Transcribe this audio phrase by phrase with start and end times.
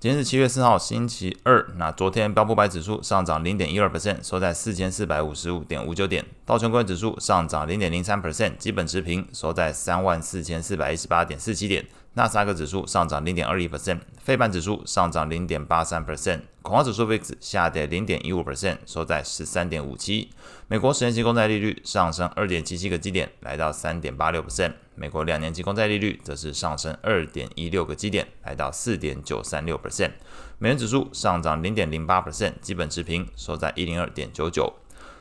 [0.00, 1.66] 今天是七月四号，星期二。
[1.74, 6.24] 那昨天标普百指数上涨零点一二 percent，收在四千四百五十五点五九点。
[6.46, 11.84] 道琼工业指数上涨零点零三 percent，基本持平，收在三万四千四百一十八点四七点。
[12.18, 20.28] 纳斯达克指数上涨零点二一 percent，费半指数上涨零点八三 percent，恐慌指数 VIX 下跌零点一五 percent，收在十三点五七。
[20.66, 24.72] 美国十年期公债利率上升二点七七个基点，来到三点八六 percent。
[24.96, 30.10] 美国两年期公债利率则是上升二点一六个基点，来到四点九三六 percent。
[30.58, 34.74] 美元指数上涨零点零八 percent，基本持平，收在一零二点九九。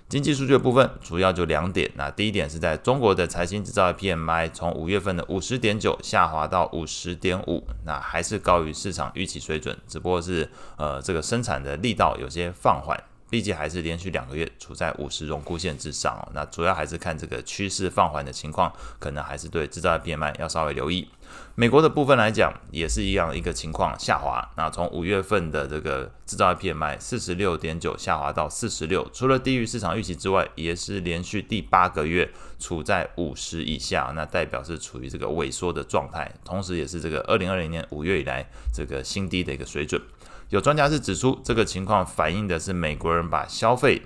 [0.09, 12.97] 经济数据的部分主要就两点，那第一点是在中国的财新制造业 PMI 从五月份的五十点九下滑到五十点五，那还是高于市场预期水准，只不过是呃这个生产的力道有些放缓。
[13.29, 21.09] 毕竟还是连续两个月处在五十荣枯线之上哦，那主要还是看这个趋势放缓的情况，可能还是对制造业 PMI 要稍微留意。
[21.55, 24.47] 美国的部分来讲，也是一样一个情况下滑。
[24.55, 40.01] 那从五月份的这个制造业 PMI 四十六点九下滑到四十六，除了低于市场预期之外，也是连续第八个月处在五十以下，那代表是处于这个萎缩的状态，同时也是这个二零二零年五月以来这个新低的一个水准。
[40.49, 44.01] 有专家是指出，这个情况反映的是美国人把消费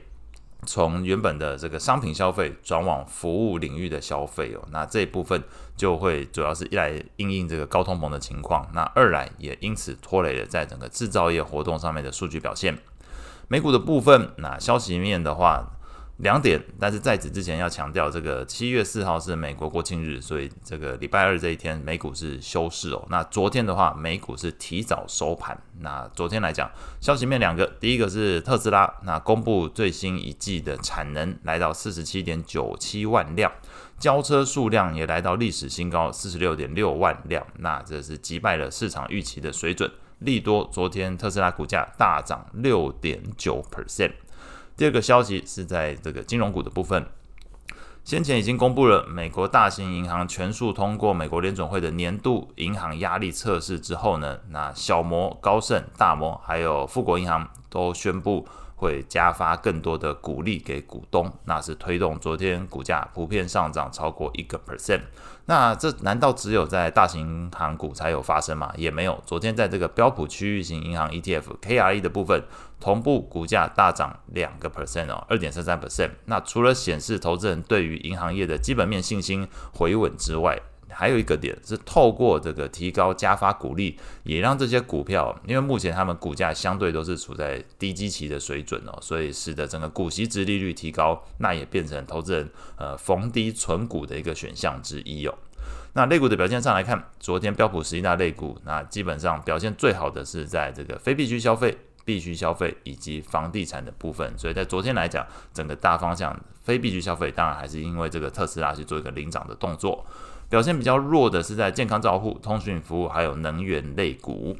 [0.65, 5.43] 从原本的这个商品消费转往服务领域的消费哦，那这一部分
[5.75, 12.77] 就会主要是一来应应这个高通膨的情况，那二来也因此拖累了在整个制造业活动上面的数据表现。
[13.47, 15.77] 美股的部分，那消息面的话。
[16.21, 23.03] 两点，但是在此之前要强调，这个七月四号是美国国庆日，所以这个礼拜二这一天美股是休市哦。
[23.09, 25.59] 那昨天的话，美股是提早收盘。
[25.79, 26.69] 那昨天来讲，
[26.99, 33.51] 消息面两个，第一个是特斯拉，那公布最新一季的产能来到四十七点九七万辆，
[33.97, 40.69] 交车数量也来到历史新高四十六点六万辆，那这是击败了市场预期的水准，利多。
[40.71, 44.11] 昨天特斯拉股价大涨六点九 percent。
[44.77, 47.05] 第二个消息是在这个金融股的部分，
[48.03, 58.47] 先前已经公布了美国大型银行全数通过美国联准会的年度银行压力测试之后呢，那小摩、高盛、大摩还有富国银行都宣布
[58.81, 65.01] 会加发更多的股利给股东，那是推动昨天股价普遍上涨超过一个 percent。
[65.45, 68.73] 那这难道只有在大型银行股才有发生吗？
[68.75, 69.21] 也没有。
[69.23, 72.43] 昨天在这个标普区域型银行 ETF KRE 的部分，
[72.79, 76.09] 同步股价大涨两个 percent 哦，二点三三 percent。
[76.25, 80.59] 那除了显示投资人对于银行业的基本面信心回稳之外，
[81.01, 95.33] 还有一个点是透过这个提高加发股利，也让这些股票，因为目前他们股价相对都是处在低基期的水准哦，所以使得整个股息殖利率提高，那也变成投资人呃逢低存股的一个选项之一哦。
[95.93, 101.75] 那类股的表现上来看，昨天标普十一大类股，那基本上表现最好的是在这个非必需消费、
[102.05, 110.05] 必需消费以及房地产的部分，所以在昨天来讲，整个大方向非必需消费当然还是因为这个特斯拉去做一个领涨的动作。
[110.51, 114.57] 表现比较弱的是在健康照护、通讯服务还有能源类股。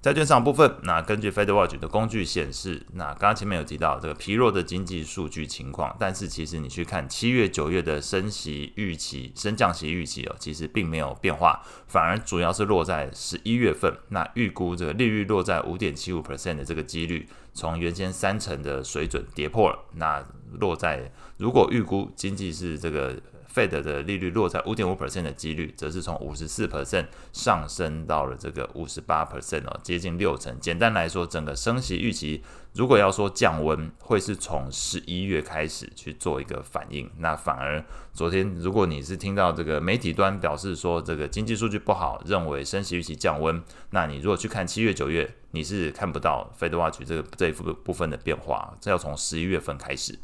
[0.00, 23.20] 债券上部分，那根据 FedWatch 的工具显示，那刚刚前面有提到这个疲弱的经济数据情况，但是其实你去看七月、九月的升息预期、升降息预期哦，其实并没有变化，反而主要是落在十一月份，那预估这个利率落在五点七五 percent 的这个几率，从原先三成的水准跌破了，那落在如果预估经济是这个。
[23.52, 30.58] Fed 的利率落在五点五 percent 的几率，则是从五十四 percent 上升到了这个五十八 percent 哦，接近六成。
[30.60, 32.42] 简单来说，整个升息预期，
[32.74, 37.10] 如果要说降温，会是从十一月开始去做一个反应。
[37.18, 37.82] 那反而
[38.12, 50.18] 昨天，如果你是听到这个媒体端表示说这个经济数据不好，认为升息预期降温，那你如果去看七月、九月，你是看不到 FedWatch 这个这一部部分的变化，这要从十一月份开始。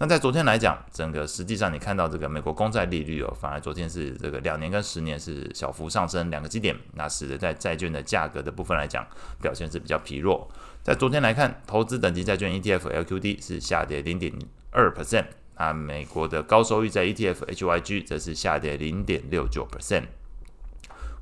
[0.00, 9.04] 那在昨天来讲，整个实际上你看到这个美国公债利率哦，反而昨天是这个两年跟十年是小幅上升两个基点，那使得在债券的价格的部分来讲，
[9.42, 10.48] 表现是比较疲弱。
[10.84, 14.32] 在昨天来看，投资等级债券 ETF LQD 是下跌零点
[14.70, 15.24] 二 percent，
[15.56, 20.04] 啊，美国的高收益债 ETF HYG 则是下跌零点六九 percent。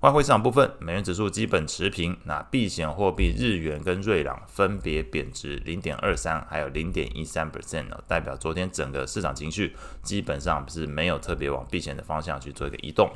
[0.06, 2.16] 外汇市场部分，美元指数基本持平。
[2.22, 9.74] 那避险货币日元跟瑞郎分别贬值零点二三，还有零点一三 percent，代表昨天整个市场情绪
[10.04, 13.10] 基本上是没有特别往避险的方向去做一个移动。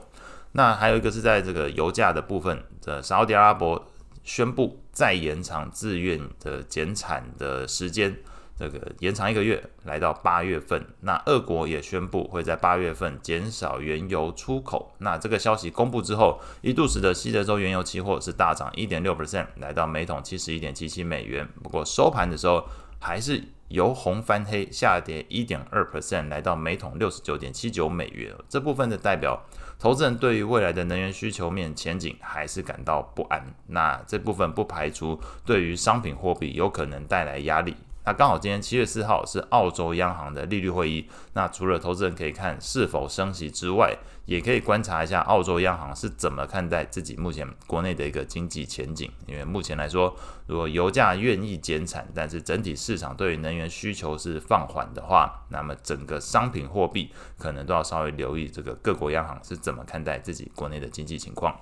[0.51, 3.89] 那还有一个是在这个油价的部分，的沙特阿拉伯
[4.25, 8.17] 宣布再延长自愿的减产的时间。
[8.61, 10.85] 这个延长一个月，来到八月份。
[11.01, 14.93] 那俄国也宣布会在八月份减少原油出口。
[14.99, 21.49] 那这个消息公布之后，一度使得西德州原油期货是大涨一点六 percent，来到每桶七十一点七七美元。
[21.63, 22.63] 不过收盘的时候
[23.01, 28.31] 还是由红翻黑，下跌一点二 percent，来到每桶六十九点七九美元。
[28.47, 29.43] 这部分的代表，
[29.79, 33.43] 投资人对于未来的能源需求面前景还是感到不安。
[33.69, 37.75] 那这部分不排除对于商品货币有可能带来压力。
[38.11, 49.09] 那刚好今天七月四号是澳洲央行的利率会议，那除了投资人可以看是否升息之外，也可以观察一下澳洲央行是怎么看待自己目前国内的一个经济前景。
[49.29, 50.13] 因为目前来说，
[50.49, 61.57] 如果油价愿意减产，但是整体市场对于能源需求是放缓的话，那么整个商品货币可能都要稍微留意这个各国央行是怎么看待自己国内的经济情况。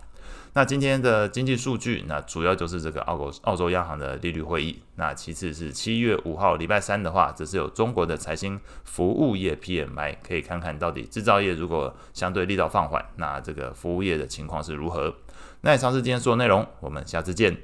[0.54, 4.82] 那今天的经济数据，那主要就是这个澳国澳洲央行的利率会议。
[4.96, 15.14] 那其次是七月五号礼拜三的话，则是有中国的财新服务业 PMI，可以看看到底制造业如果相对力道放缓，那这个服务业的情况是如何。
[15.60, 17.56] 那以上是今天所有内容，我们下次见。